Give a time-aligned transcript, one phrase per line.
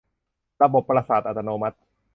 [0.61, 1.77] ระบบประสาทอัตโนมัติ